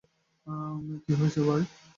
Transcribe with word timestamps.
কি 1.03 1.11
হইসে 1.13 1.41
ভাই? 1.47 1.61